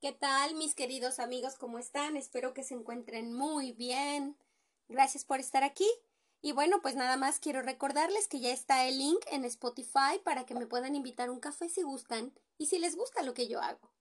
[0.00, 1.56] ¿Qué tal, mis queridos amigos?
[1.56, 2.16] ¿Cómo están?
[2.16, 4.38] Espero que se encuentren muy bien.
[4.86, 5.90] Gracias por estar aquí.
[6.40, 10.46] Y bueno, pues nada más quiero recordarles que ya está el link en Spotify para
[10.46, 13.60] que me puedan invitar un café si gustan y si les gusta lo que yo
[13.60, 13.92] hago.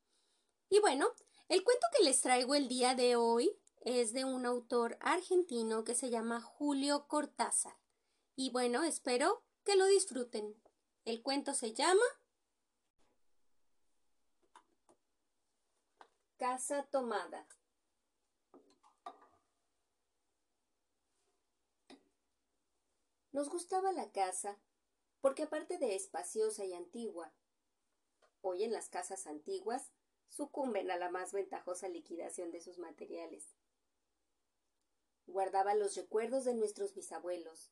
[0.70, 1.08] Y bueno,
[1.50, 5.96] el cuento que les traigo el día de hoy es de un autor argentino que
[5.96, 7.76] se llama Julio Cortázar.
[8.36, 10.62] Y bueno, espero que lo disfruten.
[11.06, 12.06] El cuento se llama
[16.38, 17.48] Casa tomada.
[23.32, 24.60] Nos gustaba la casa
[25.20, 27.34] porque aparte de espaciosa y antigua,
[28.42, 29.92] hoy en las casas antiguas
[30.30, 33.56] sucumben a la más ventajosa liquidación de sus materiales.
[35.26, 37.72] Guardaba los recuerdos de nuestros bisabuelos,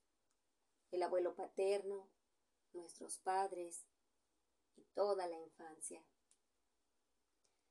[0.89, 2.09] el abuelo paterno,
[2.73, 3.85] nuestros padres
[4.75, 6.03] y toda la infancia.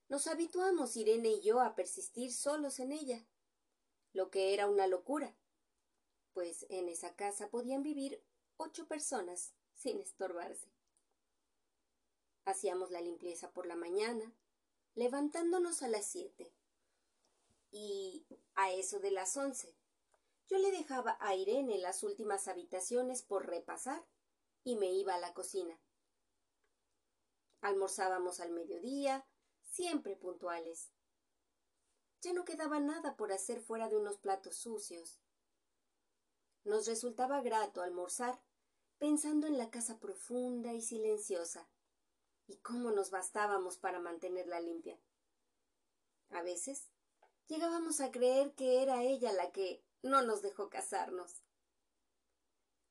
[0.09, 3.24] Nos habituamos, Irene y yo, a persistir solos en ella,
[4.13, 5.35] lo que era una locura,
[6.33, 8.23] pues en esa casa podían vivir
[8.57, 10.73] ocho personas sin estorbarse.
[12.45, 14.33] Hacíamos la limpieza por la mañana,
[14.95, 16.52] levantándonos a las siete.
[17.71, 19.74] Y a eso de las once,
[20.49, 24.05] yo le dejaba a Irene las últimas habitaciones por repasar
[24.63, 25.80] y me iba a la cocina.
[27.63, 29.27] Almorzábamos al mediodía,
[29.75, 30.93] siempre puntuales.
[32.21, 35.19] Ya no quedaba nada por hacer fuera de unos platos sucios.
[36.63, 38.41] Nos resultaba grato almorzar
[38.99, 41.69] pensando en la casa profunda y silenciosa,
[42.47, 44.99] y cómo nos bastábamos para mantenerla limpia.
[46.30, 46.89] A veces
[47.49, 51.43] llegábamos a creer que era ella la que no nos dejó casarnos.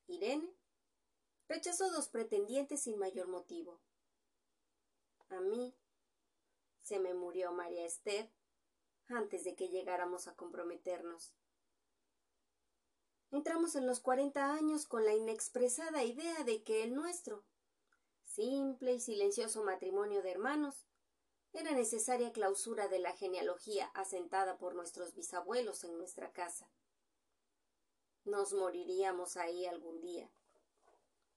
[0.06, 0.54] Irene
[1.48, 3.80] rechazó dos pretendientes sin mayor motivo.
[5.30, 5.74] A mí
[6.84, 8.30] se me murió María Esther
[9.08, 11.34] antes de que llegáramos a comprometernos.
[13.30, 17.44] Entramos en los cuarenta años con la inexpresada idea de que el nuestro,
[18.22, 20.86] simple y silencioso matrimonio de hermanos,
[21.54, 26.70] era necesaria clausura de la genealogía asentada por nuestros bisabuelos en nuestra casa.
[28.24, 30.30] Nos moriríamos ahí algún día.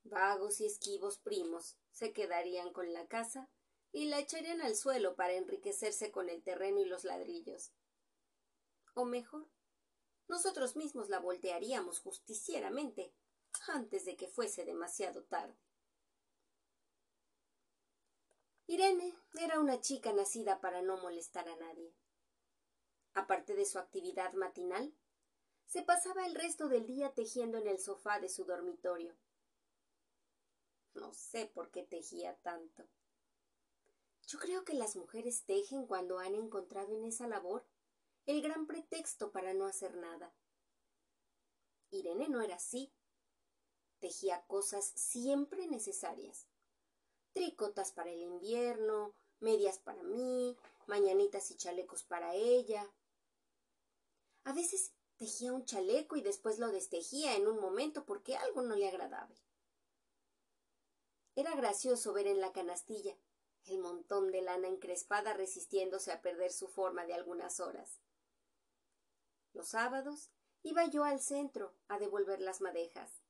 [0.03, 3.49] Vagos y esquivos primos se quedarían con la casa
[3.91, 7.71] y la echarían al suelo para enriquecerse con el terreno y los ladrillos.
[8.93, 9.47] O mejor,
[10.27, 13.13] nosotros mismos la voltearíamos justicieramente
[13.67, 15.57] antes de que fuese demasiado tarde.
[18.67, 21.95] Irene era una chica nacida para no molestar a nadie.
[23.13, 24.93] Aparte de su actividad matinal,
[25.65, 29.15] se pasaba el resto del día tejiendo en el sofá de su dormitorio.
[30.93, 32.87] No sé por qué tejía tanto.
[34.27, 37.65] Yo creo que las mujeres tejen cuando han encontrado en esa labor
[38.25, 40.35] el gran pretexto para no hacer nada.
[41.91, 42.91] Irene no era así.
[43.99, 46.45] Tejía cosas siempre necesarias.
[47.31, 50.57] Tricotas para el invierno, medias para mí,
[50.87, 52.91] mañanitas y chalecos para ella.
[54.43, 58.75] A veces tejía un chaleco y después lo destejía en un momento porque algo no
[58.75, 59.33] le agradaba.
[61.35, 63.15] Era gracioso ver en la canastilla
[63.67, 67.99] el montón de lana encrespada resistiéndose a perder su forma de algunas horas.
[69.53, 70.31] Los sábados
[70.63, 73.23] iba yo al centro a devolver las madejas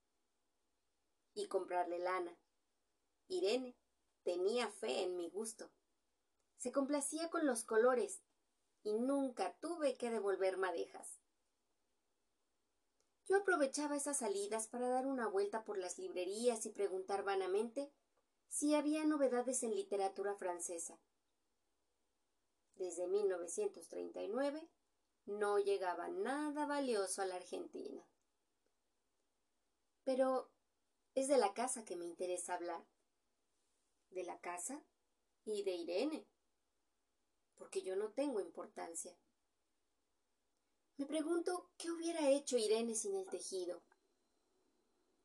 [1.34, 2.38] y comprarle lana.
[3.28, 3.76] Irene
[4.24, 5.72] tenía fe en mi gusto.
[6.58, 8.22] Se complacía con los colores
[8.84, 11.20] y nunca tuve que devolver madejas.
[13.26, 17.92] Yo aprovechaba esas salidas para dar una vuelta por las librerías y preguntar vanamente
[18.48, 21.00] si había novedades en literatura francesa.
[22.76, 24.68] Desde 1939
[25.26, 28.08] no llegaba nada valioso a la Argentina.
[30.04, 30.50] Pero
[31.16, 32.86] es de la casa que me interesa hablar.
[34.12, 34.84] De la casa
[35.44, 36.28] y de Irene.
[37.56, 39.18] Porque yo no tengo importancia.
[40.98, 43.84] Me pregunto qué hubiera hecho Irene sin el tejido.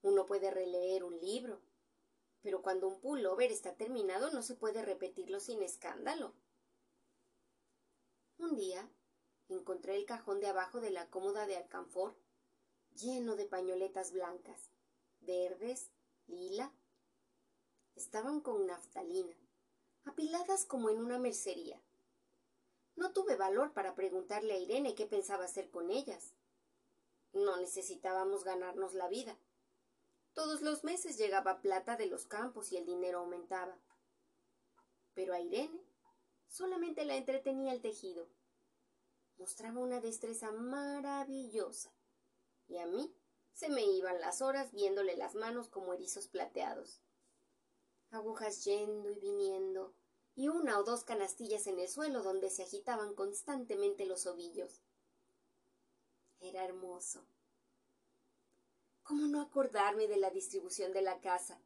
[0.02, 1.62] Uno puede releer un libro,
[2.42, 6.34] pero cuando un pullover está terminado no se puede repetirlo sin escándalo.
[8.38, 8.88] Un día
[9.48, 12.16] encontré el cajón de abajo de la cómoda de alcanfor
[12.96, 14.70] lleno de pañoletas blancas,
[15.20, 15.90] verdes,
[16.26, 16.72] lila.
[17.94, 19.36] Estaban con naftalina,
[20.04, 21.80] apiladas como en una mercería.
[22.96, 26.34] No tuve valor para preguntarle a Irene qué pensaba hacer con ellas.
[27.32, 29.38] No necesitábamos ganarnos la vida.
[30.34, 33.76] Todos los meses llegaba plata de los campos y el dinero aumentaba.
[35.14, 35.84] Pero a Irene
[36.48, 38.28] solamente la entretenía el tejido.
[39.36, 41.92] Mostraba una destreza maravillosa,
[42.68, 43.14] y a mí
[43.52, 47.02] se me iban las horas viéndole las manos como erizos plateados.
[48.10, 49.94] Agujas yendo y viniendo,
[50.34, 54.82] y una o dos canastillas en el suelo donde se agitaban constantemente los ovillos.
[56.40, 57.24] Era hermoso.
[59.02, 61.60] ¿Cómo no acordarme de la distribución de la casa?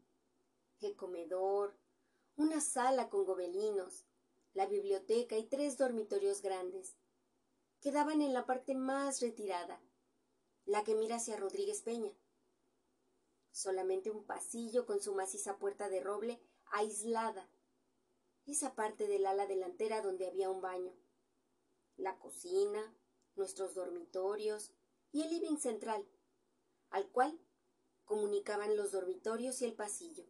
[0.80, 1.76] El comedor,
[2.36, 4.06] una sala con gobelinos,
[4.54, 6.96] la biblioteca y tres dormitorios grandes.
[7.80, 9.80] Quedaban en la parte más retirada,
[10.64, 12.12] la que mira hacia Rodríguez Peña.
[13.52, 16.40] Solamente un pasillo con su maciza puerta de roble
[16.72, 17.50] aislada.
[18.46, 20.94] Esa parte del ala delantera donde había un baño.
[21.96, 22.94] La cocina,
[23.34, 24.72] nuestros dormitorios
[25.12, 26.06] y el living central,
[26.90, 27.40] al cual
[28.04, 30.24] comunicaban los dormitorios y el pasillo.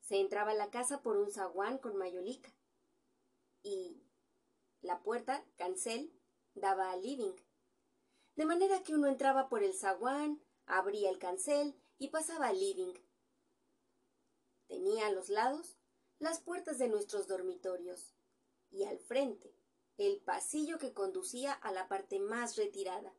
[0.00, 2.52] Se entraba a la casa por un zaguán con mayolica
[3.62, 4.02] y
[4.80, 6.12] la puerta, cancel,
[6.54, 7.34] daba al living.
[8.36, 12.94] De manera que uno entraba por el zaguán, abría el cancel y pasaba al living.
[14.66, 15.76] Tenía a los lados
[16.18, 18.14] las puertas de nuestros dormitorios
[18.70, 19.54] y al frente
[19.96, 23.12] el pasillo que conducía a la parte más retirada.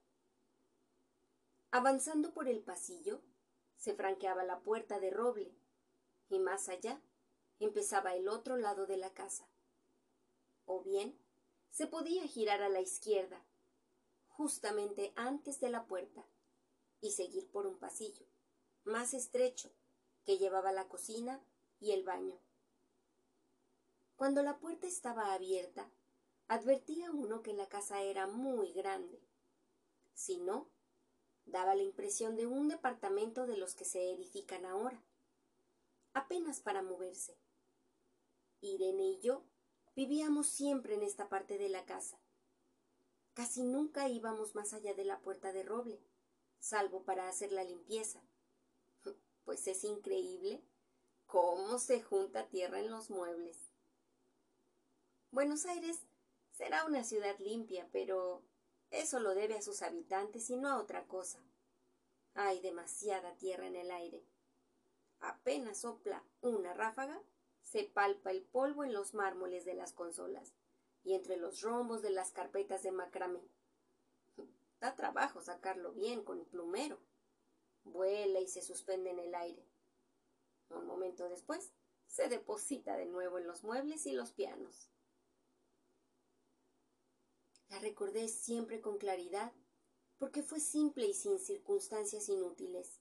[1.72, 3.22] Avanzando por el pasillo,
[3.76, 5.56] se franqueaba la puerta de roble,
[6.28, 7.02] y más allá
[7.60, 9.48] empezaba el otro lado de la casa.
[10.66, 11.20] O bien,
[11.70, 13.46] se podía girar a la izquierda,
[14.28, 16.26] justamente antes de la puerta,
[17.02, 18.26] y seguir por un pasillo,
[18.84, 19.72] más estrecho,
[20.26, 21.44] que llevaba la cocina
[21.80, 22.40] y el baño.
[24.16, 25.92] Cuando la puerta estaba abierta,
[26.48, 29.24] advertía uno que la casa era muy grande.
[30.14, 30.70] Si no,
[31.50, 35.04] daba la impresión de un departamento de los que se edifican ahora,
[36.14, 37.38] apenas para moverse.
[38.62, 39.44] Irene y yo
[39.96, 42.20] vivíamos siempre en esta parte de la casa.
[43.34, 46.02] Casi nunca íbamos más allá de la puerta de roble,
[46.60, 48.22] salvo para hacer la limpieza.
[49.46, 50.62] Pues es increíble
[51.26, 53.72] cómo se junta tierra en los muebles.
[55.32, 56.02] Buenos Aires
[56.52, 58.44] será una ciudad limpia, pero
[58.92, 61.40] eso lo debe a sus habitantes y no a otra cosa.
[62.34, 64.24] Hay demasiada tierra en el aire.
[65.20, 67.22] Apenas sopla una ráfaga,
[67.62, 70.54] se palpa el polvo en los mármoles de las consolas
[71.04, 73.42] y entre los rombos de las carpetas de macramé.
[74.80, 77.00] Da trabajo sacarlo bien con el plumero.
[77.84, 79.66] Vuela y se suspende en el aire.
[80.70, 81.74] Un momento después,
[82.08, 84.90] se deposita de nuevo en los muebles y los pianos.
[87.70, 89.54] La recordé siempre con claridad,
[90.18, 93.00] porque fue simple y sin circunstancias inútiles.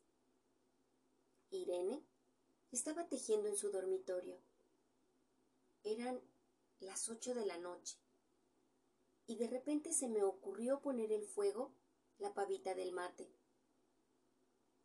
[1.51, 2.05] Irene
[2.71, 4.39] estaba tejiendo en su dormitorio.
[5.85, 6.21] Eran
[6.81, 7.99] las ocho de la noche,
[9.27, 11.73] y de repente se me ocurrió poner el fuego
[12.19, 13.33] la pavita del mate.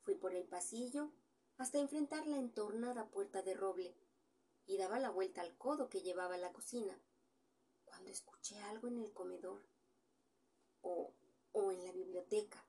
[0.04, 1.12] Fui por el pasillo
[1.58, 3.96] hasta enfrentar la entornada puerta de roble
[4.66, 6.98] y daba la vuelta al codo que llevaba a la cocina,
[7.86, 9.73] cuando escuché algo en el comedor
[10.84, 11.12] o,
[11.54, 12.64] o en la biblioteca.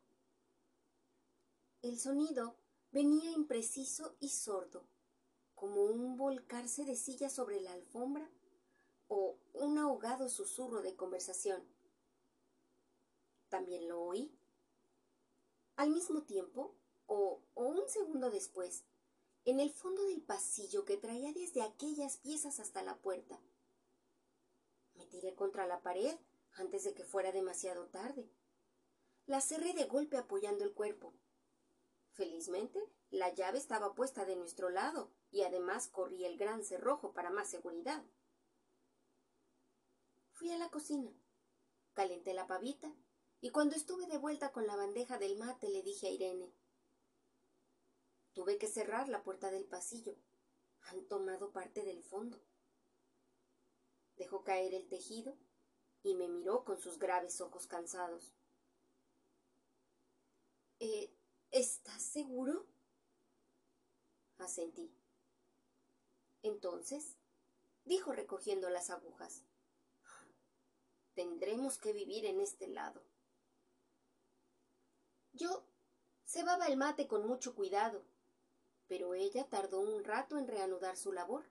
[1.82, 2.56] El sonido
[2.90, 4.86] venía impreciso y sordo,
[5.54, 8.30] como un volcarse de silla sobre la alfombra
[9.08, 11.62] o un ahogado susurro de conversación.
[13.50, 14.34] También lo oí.
[15.76, 16.74] Al mismo tiempo,
[17.06, 18.84] o, o un segundo después,
[19.44, 23.38] en el fondo del pasillo que traía desde aquellas piezas hasta la puerta.
[24.94, 26.16] Me tiré contra la pared
[26.54, 28.30] antes de que fuera demasiado tarde.
[29.26, 31.14] La cerré de golpe apoyando el cuerpo.
[32.12, 32.80] Felizmente,
[33.10, 37.48] la llave estaba puesta de nuestro lado y además corrí el gran cerrojo para más
[37.48, 38.04] seguridad.
[40.32, 41.12] Fui a la cocina,
[41.92, 42.94] calenté la pavita
[43.40, 46.52] y cuando estuve de vuelta con la bandeja del mate le dije a Irene
[48.32, 50.16] Tuve que cerrar la puerta del pasillo.
[50.88, 52.42] Han tomado parte del fondo.
[54.16, 55.38] Dejó caer el tejido
[56.04, 58.32] y me miró con sus graves ojos cansados.
[60.78, 61.10] ¿Eh,
[61.50, 62.66] ¿Estás seguro?
[64.36, 64.94] Asentí.
[66.42, 67.16] Entonces,
[67.84, 69.44] dijo recogiendo las agujas,
[71.14, 73.02] tendremos que vivir en este lado.
[75.32, 75.64] Yo
[76.26, 78.04] cebaba el mate con mucho cuidado,
[78.88, 81.50] pero ella tardó un rato en reanudar su labor.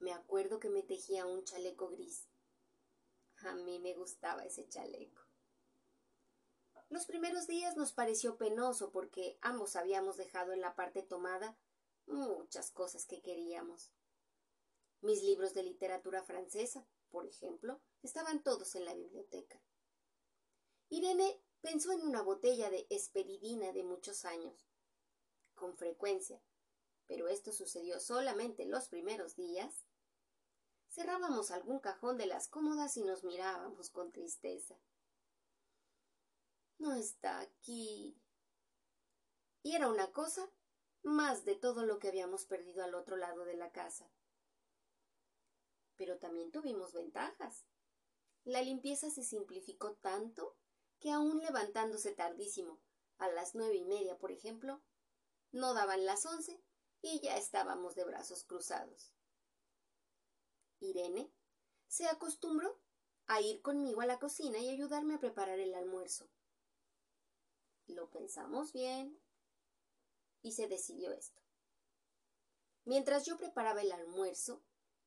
[0.00, 2.28] Me acuerdo que me tejía un chaleco gris.
[3.44, 5.20] A mí me gustaba ese chaleco.
[6.88, 11.56] Los primeros días nos pareció penoso porque ambos habíamos dejado en la parte tomada
[12.06, 13.90] muchas cosas que queríamos.
[15.00, 19.60] Mis libros de literatura francesa, por ejemplo, estaban todos en la biblioteca.
[20.90, 24.68] Irene pensó en una botella de esperidina de muchos años.
[25.54, 26.42] Con frecuencia,
[27.06, 29.86] pero esto sucedió solamente los primeros días,
[30.92, 34.76] cerrábamos algún cajón de las cómodas y nos mirábamos con tristeza.
[36.78, 38.20] No está aquí.
[39.62, 40.50] Y era una cosa
[41.02, 44.10] más de todo lo que habíamos perdido al otro lado de la casa.
[45.96, 47.64] Pero también tuvimos ventajas.
[48.44, 50.56] La limpieza se simplificó tanto
[51.00, 52.80] que aun levantándose tardísimo,
[53.18, 54.82] a las nueve y media, por ejemplo,
[55.52, 56.60] no daban las once
[57.00, 59.12] y ya estábamos de brazos cruzados.
[60.82, 61.30] Irene
[61.86, 62.80] se acostumbró
[63.26, 66.28] a ir conmigo a la cocina y ayudarme a preparar el almuerzo.
[67.86, 69.18] Lo pensamos bien
[70.42, 71.42] y se decidió esto.
[72.84, 74.62] Mientras yo preparaba el almuerzo,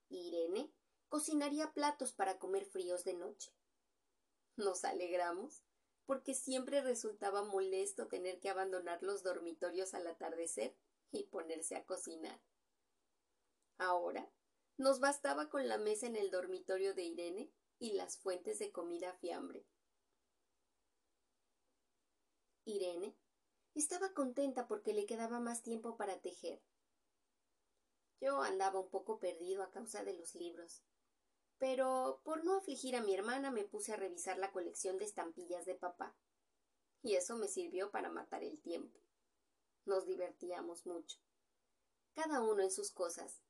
[0.09, 0.71] Irene
[1.09, 3.53] cocinaría platos para comer fríos de noche.
[4.55, 5.63] Nos alegramos
[6.05, 10.75] porque siempre resultaba molesto tener que abandonar los dormitorios al atardecer
[11.11, 12.39] y ponerse a cocinar.
[13.77, 14.31] Ahora
[14.77, 19.13] nos bastaba con la mesa en el dormitorio de Irene y las fuentes de comida
[19.13, 19.65] fiambre.
[22.65, 23.15] Irene
[23.73, 26.61] estaba contenta porque le quedaba más tiempo para tejer.
[28.19, 30.83] Yo andaba un poco perdido a causa de los libros,
[31.57, 35.65] pero por no afligir a mi hermana me puse a revisar la colección de estampillas
[35.65, 36.17] de papá,
[37.01, 38.99] y eso me sirvió para matar el tiempo.
[39.85, 41.19] Nos divertíamos mucho,
[42.13, 43.41] cada uno en sus cosas,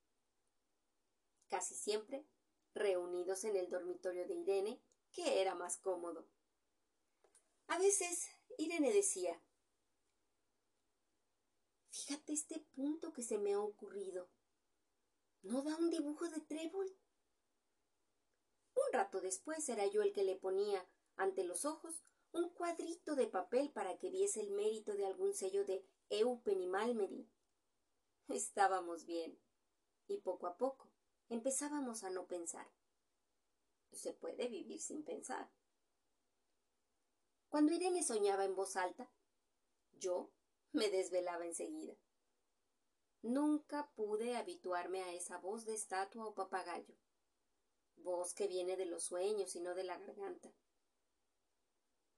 [1.49, 2.25] casi siempre
[2.73, 6.27] reunidos en el dormitorio de Irene, que era más cómodo.
[7.67, 9.41] A veces Irene decía
[11.89, 14.29] Fíjate este punto que se me ha ocurrido.
[15.41, 16.93] ¿No da un dibujo de trébol?
[18.75, 20.85] Un rato después era yo el que le ponía
[21.15, 25.63] ante los ojos un cuadrito de papel para que viese el mérito de algún sello
[25.63, 27.29] de Eupen y Malmedy.
[28.27, 29.39] Estábamos bien,
[30.07, 30.94] y poco a poco
[31.29, 32.67] empezábamos a no pensar.
[33.91, 35.51] Se puede vivir sin pensar.
[37.49, 39.09] Cuando Irene soñaba en voz alta,
[39.93, 40.31] yo
[40.73, 41.95] me desvelaba enseguida.
[43.21, 46.95] Nunca pude habituarme a esa voz de estatua o papagayo,
[47.95, 50.53] voz que viene de los sueños y no de la garganta.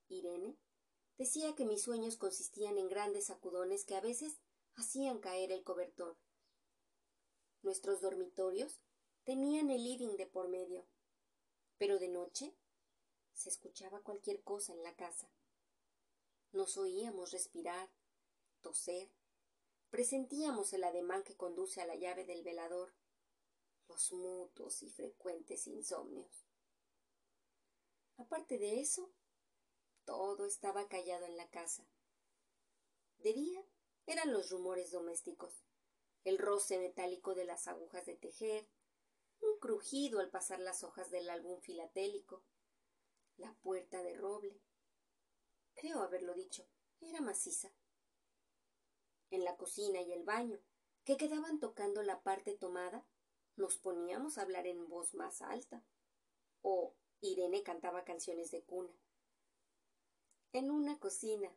[0.08, 0.58] Irene
[1.16, 4.40] decía que mis sueños consistían en grandes sacudones que a veces
[4.74, 6.18] hacían caer el cobertor.
[7.62, 8.80] Nuestros dormitorios
[9.28, 10.86] tenían el living de por medio,
[11.76, 12.56] pero de noche
[13.34, 15.30] se escuchaba cualquier cosa en la casa.
[16.52, 17.90] Nos oíamos respirar,
[18.62, 19.10] toser,
[19.90, 22.94] presentíamos el ademán que conduce a la llave del velador,
[23.86, 26.46] los mutuos y frecuentes insomnios.
[28.16, 29.12] Aparte de eso,
[30.06, 31.86] todo estaba callado en la casa.
[33.18, 33.62] De día
[34.06, 35.66] eran los rumores domésticos,
[36.24, 38.66] el roce metálico de las agujas de tejer,
[39.40, 42.44] un crujido al pasar las hojas del álbum filatélico,
[43.36, 44.60] la puerta de roble.
[45.74, 46.66] Creo haberlo dicho,
[47.00, 47.72] era maciza.
[49.30, 50.58] En la cocina y el baño,
[51.04, 53.06] que quedaban tocando la parte tomada,
[53.56, 55.84] nos poníamos a hablar en voz más alta.
[56.62, 58.92] O Irene cantaba canciones de cuna.
[60.52, 61.54] En una cocina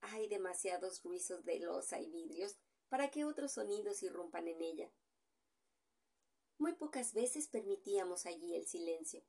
[0.00, 2.56] hay demasiados ruidos de losa y vidrios
[2.88, 4.90] para que otros sonidos irrumpan en ella.
[6.58, 9.22] Muy pocas veces permitíamos allí el silencio.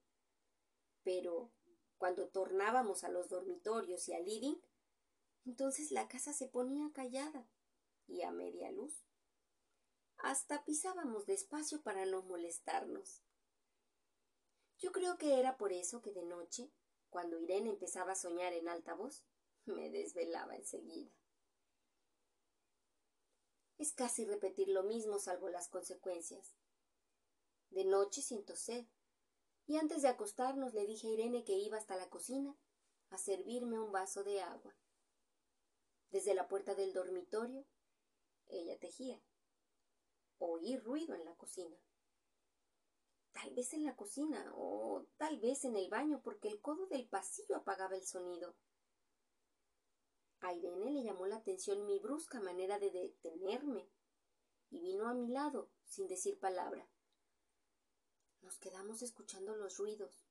[1.04, 1.52] Pero
[1.98, 4.56] cuando tornábamos a los dormitorios y al living,
[5.46, 7.50] entonces la casa se ponía callada
[8.08, 9.04] y a media luz.
[10.18, 13.22] Hasta pisábamos despacio para no molestarnos.
[14.80, 16.72] Yo creo que era por eso que de noche,
[17.10, 19.24] cuando Irene empezaba a soñar en alta voz,
[19.66, 21.12] me desvelaba enseguida.
[23.78, 26.56] Es casi repetir lo mismo salvo las consecuencias.
[27.70, 28.86] De noche siento sed,
[29.66, 32.58] y antes de acostarnos le dije a Irene que iba hasta la cocina
[33.10, 34.76] a servirme un vaso de agua.
[36.10, 37.66] Desde la puerta del dormitorio,
[38.48, 39.22] ella tejía.
[40.40, 41.78] Oí ruido en la cocina.
[43.34, 47.08] Tal vez en la cocina o tal vez en el baño, porque el codo del
[47.08, 48.56] pasillo apagaba el sonido.
[50.40, 53.90] A Irene le llamó la atención mi brusca manera de detenerme
[54.70, 56.88] y vino a mi lado sin decir palabra.
[58.42, 60.26] Nos quedamos escuchando los ruidos,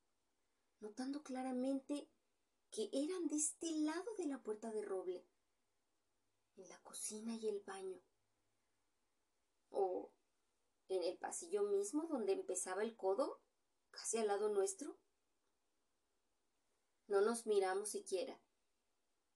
[0.79, 2.09] notando claramente
[2.71, 5.25] que eran de este lado de la puerta de roble,
[6.55, 8.01] en la cocina y el baño.
[9.69, 10.11] O
[10.89, 13.41] ¿En el pasillo mismo donde empezaba el codo?
[13.91, 14.97] ¿Casi al lado nuestro?
[17.07, 18.39] No nos miramos siquiera.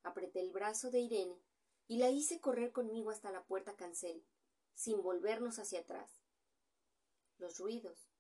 [0.04, 1.38] Apreté el brazo de Irene
[1.88, 4.26] y la hice correr conmigo hasta la puerta cancel,
[4.76, 6.24] sin volvernos hacia atrás.
[7.38, 8.11] Los ruidos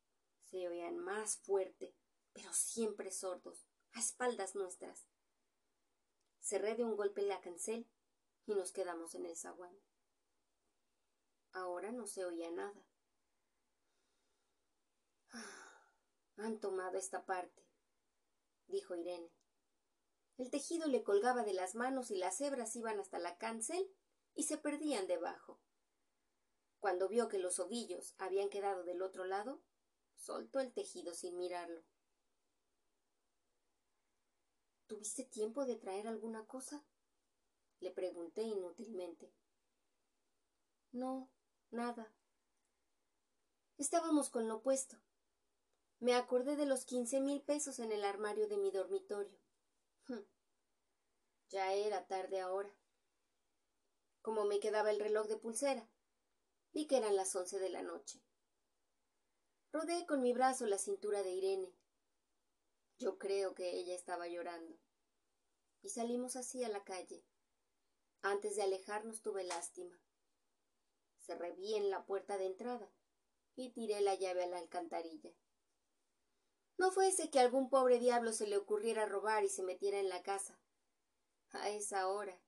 [0.51, 1.96] se oían más fuerte,
[2.34, 5.08] pero siempre sordos, a espaldas nuestras.
[6.41, 7.89] Cerré de un golpe la cancel
[8.46, 9.75] y nos quedamos en el zaguán.
[11.53, 12.86] Ahora no se oía nada.
[15.31, 15.88] Ah,
[16.38, 17.65] han tomado esta parte,
[18.67, 19.31] dijo Irene.
[20.38, 23.89] El tejido le colgaba de las manos y las hebras iban hasta la cancel
[24.34, 25.62] y se perdían debajo.
[26.79, 29.62] Cuando vio que los ovillos habían quedado del otro lado,
[30.22, 31.84] soltó el tejido sin mirarlo.
[34.88, 36.86] ¿Tuviste tiempo de traer alguna cosa?
[37.80, 39.34] Le pregunté inútilmente.
[40.92, 41.30] No,
[41.72, 42.13] nada.
[43.78, 44.98] Estábamos con lo puesto.
[46.00, 49.40] Me acordé de los quince mil pesos en el armario de mi dormitorio.
[50.08, 50.25] Hm.
[51.50, 52.72] Ya era tarde ahora.
[54.22, 55.90] Como me quedaba el reloj de pulsera,
[56.74, 58.22] vi que eran las once de la noche.
[59.74, 61.74] Rodé con mi brazo la cintura de Irene.
[62.98, 64.78] Yo creo que ella estaba llorando.
[65.82, 67.24] Y salimos así a la calle.
[68.22, 69.98] Antes de alejarnos tuve lástima.
[71.20, 72.92] Cerré bien la puerta de entrada
[73.56, 75.34] y tiré la llave a la alcantarilla.
[76.78, 80.22] No fuese que algún pobre diablo se le ocurriera robar y se metiera en la
[80.22, 80.60] casa.
[81.51, 82.42] A esa hora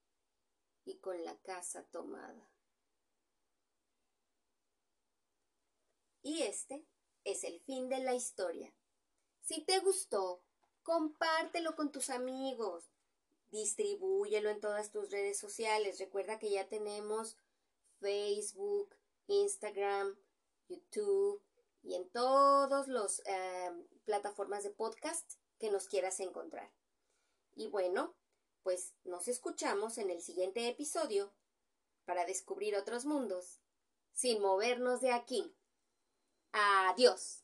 [0.83, 2.51] y con la casa tomada.
[6.21, 6.85] Y este
[7.23, 8.73] es el fin de la historia.
[9.41, 10.41] Si te gustó,
[10.83, 12.89] compártelo con tus amigos,
[13.51, 15.99] distribúyelo en todas tus redes sociales.
[15.99, 17.37] Recuerda que ya tenemos
[17.99, 18.95] Facebook,
[19.27, 20.17] Instagram,
[20.67, 21.41] YouTube
[21.83, 26.71] y en todas las em, plataformas de podcast que nos quieras encontrar.
[27.55, 28.15] Y bueno,
[28.63, 31.31] pues nos escuchamos en el siguiente episodio
[32.05, 33.59] para descubrir otros mundos
[34.13, 35.53] sin movernos de aquí.
[36.53, 37.42] Adiós.